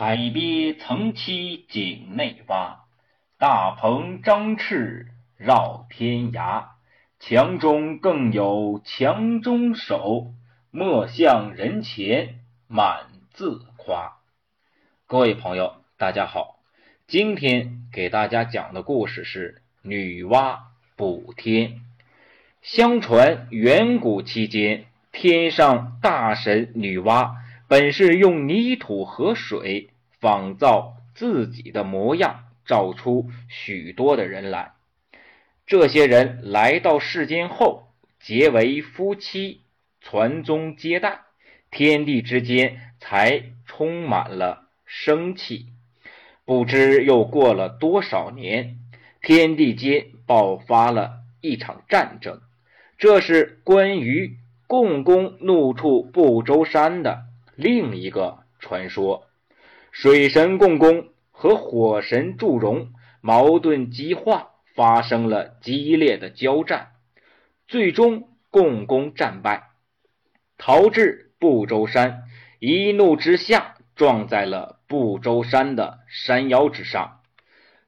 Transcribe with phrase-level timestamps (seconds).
[0.00, 2.86] 海鳖曾栖井内蛙，
[3.38, 6.68] 大鹏张翅绕天涯。
[7.18, 10.32] 墙中更有墙中手，
[10.70, 12.36] 莫向人前
[12.66, 14.16] 满自夸。
[15.06, 16.60] 各位朋友，大家好，
[17.06, 20.60] 今天给大家讲的故事是女娲
[20.96, 21.82] 补天。
[22.62, 27.32] 相传远古期间，天上大神女娲。
[27.68, 29.89] 本是用泥土和水
[30.20, 34.72] 仿造自己的模样，造出许多的人来。
[35.66, 37.88] 这些人来到世间后，
[38.20, 39.62] 结为夫妻，
[40.00, 41.20] 传宗接代，
[41.70, 45.66] 天地之间才充满了生气。
[46.44, 48.78] 不知又过了多少年，
[49.22, 52.40] 天地间爆发了一场战争。
[52.98, 57.24] 这是关于共工怒触不周山的。
[57.54, 59.29] 另一个传说，
[59.92, 66.92] 水神共工和火神祝融矛盾激化，发生了激烈的交战，
[67.66, 69.70] 最终共工战败，
[70.56, 72.22] 逃至不周山，
[72.58, 77.20] 一怒之下撞在了不周山的山腰之上。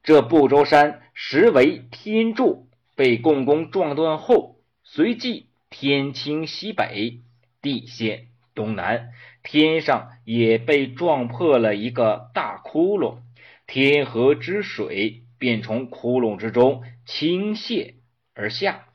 [0.02, 7.20] 这不周山实为天柱，被共工撞断后，随即天倾西北，
[7.62, 9.10] 地陷东南。
[9.42, 13.18] 天上也被撞破了一个大窟窿，
[13.66, 17.94] 天河之水便从窟窿之中倾泻
[18.34, 18.86] 而下，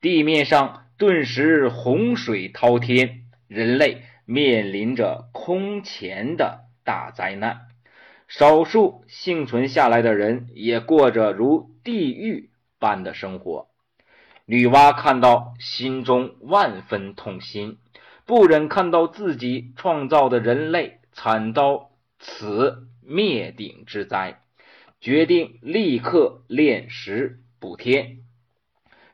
[0.00, 7.68] 地面上顿时洪水滔天，人类面临着空前的大灾难。
[8.28, 13.68] 少数幸存下来的人也过着如地狱般的生活。
[14.46, 17.78] 女娲看到，心中万分痛心。
[18.24, 24.40] 不忍看到自己创造的人类惨遭此灭顶之灾，
[25.00, 28.18] 决定立刻炼石补天，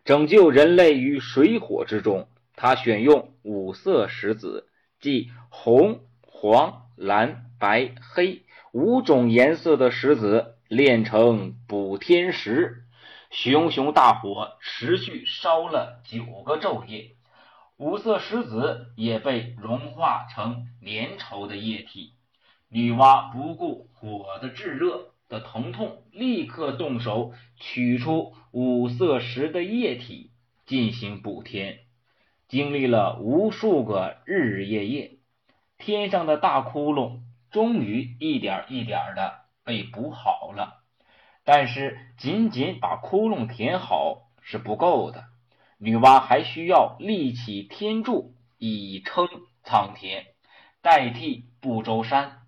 [0.05, 2.29] 拯救人类于水火之中。
[2.55, 4.69] 他选用五色石子，
[5.01, 8.43] 即红、黄、蓝、白、黑
[8.73, 12.85] 五种颜色的石子，炼成补天石。
[13.31, 17.13] 熊熊大火持续烧了九个昼夜。
[17.79, 22.15] 五色石子也被融化成粘稠的液体。
[22.69, 30.33] 女娲不顾火的炙热的疼痛，立刻动手取出五色石的液体
[30.67, 31.79] 进行补天。
[32.49, 35.19] 经历了无数个日日夜夜，
[35.79, 37.21] 天上的大窟窿
[37.53, 40.83] 终于一点一点的被补好了。
[41.45, 45.27] 但是，仅仅把窟窿填好是不够的。
[45.81, 49.29] 女娲还需要立起天柱以撑
[49.63, 50.27] 苍天，
[50.83, 52.41] 代替不周山。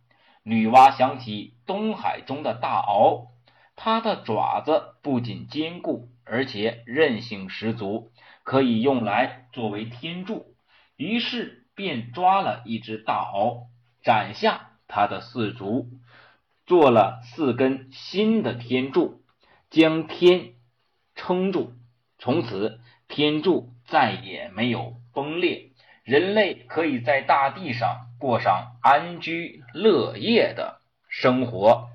[0.43, 3.29] 女娲想起东海中的大鳌，
[3.77, 8.11] 它的爪子不仅坚固，而且韧性十足，
[8.43, 10.57] 可以用来作为天柱。
[10.97, 13.69] 于是便抓了一只大鳌，
[14.03, 15.89] 斩下它的四足，
[16.67, 19.23] 做了四根新的天柱，
[19.71, 20.55] 将天
[21.15, 21.75] 撑住。
[22.19, 22.81] 从此。
[23.10, 25.72] 天柱再也没有崩裂，
[26.04, 31.88] 人类可以在大地上过上安居乐业的生活。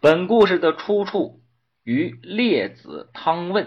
[0.00, 1.42] 本故事的出处
[1.84, 3.66] 于《列子汤问》，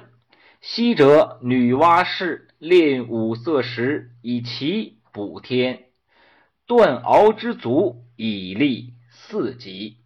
[0.62, 5.90] 昔者女娲氏炼五色石以其补天，
[6.66, 9.98] 断鳌之足以立四极，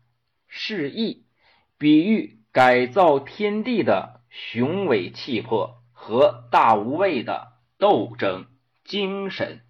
[0.49, 1.23] 是意
[1.77, 5.81] 比喻改造天地的雄伟气魄。
[6.05, 8.45] 和大无畏的斗争
[8.83, 9.64] 精神。